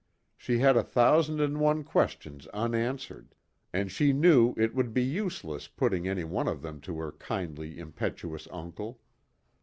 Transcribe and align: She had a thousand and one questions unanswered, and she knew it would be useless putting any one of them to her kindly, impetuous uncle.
She 0.35 0.57
had 0.57 0.77
a 0.77 0.81
thousand 0.83 1.39
and 1.41 1.59
one 1.59 1.83
questions 1.83 2.47
unanswered, 2.47 3.35
and 3.71 3.91
she 3.91 4.13
knew 4.13 4.55
it 4.57 4.73
would 4.73 4.95
be 4.95 5.03
useless 5.03 5.67
putting 5.67 6.07
any 6.07 6.23
one 6.23 6.47
of 6.47 6.63
them 6.63 6.81
to 6.89 6.97
her 6.97 7.11
kindly, 7.11 7.77
impetuous 7.77 8.47
uncle. 8.49 8.99